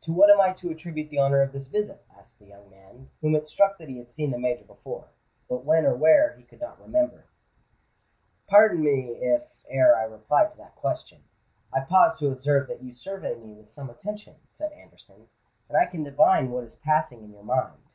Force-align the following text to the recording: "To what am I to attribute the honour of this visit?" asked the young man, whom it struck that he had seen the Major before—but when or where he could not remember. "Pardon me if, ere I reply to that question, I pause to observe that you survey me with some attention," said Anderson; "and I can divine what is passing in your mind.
"To 0.00 0.12
what 0.14 0.30
am 0.30 0.40
I 0.40 0.54
to 0.54 0.70
attribute 0.70 1.10
the 1.10 1.18
honour 1.18 1.42
of 1.42 1.52
this 1.52 1.66
visit?" 1.66 2.06
asked 2.16 2.38
the 2.38 2.46
young 2.46 2.70
man, 2.70 3.10
whom 3.20 3.34
it 3.34 3.46
struck 3.46 3.76
that 3.76 3.90
he 3.90 3.98
had 3.98 4.10
seen 4.10 4.30
the 4.30 4.38
Major 4.38 4.64
before—but 4.64 5.66
when 5.66 5.84
or 5.84 5.94
where 5.94 6.32
he 6.34 6.44
could 6.44 6.62
not 6.62 6.80
remember. 6.80 7.24
"Pardon 8.46 8.82
me 8.82 9.18
if, 9.20 9.42
ere 9.68 9.94
I 9.96 10.04
reply 10.04 10.46
to 10.48 10.56
that 10.56 10.76
question, 10.76 11.24
I 11.74 11.80
pause 11.80 12.16
to 12.20 12.32
observe 12.32 12.68
that 12.68 12.82
you 12.82 12.94
survey 12.94 13.34
me 13.34 13.52
with 13.52 13.68
some 13.68 13.90
attention," 13.90 14.36
said 14.50 14.72
Anderson; 14.72 15.28
"and 15.68 15.76
I 15.76 15.84
can 15.84 16.04
divine 16.04 16.50
what 16.50 16.64
is 16.64 16.76
passing 16.76 17.22
in 17.22 17.30
your 17.34 17.44
mind. 17.44 17.92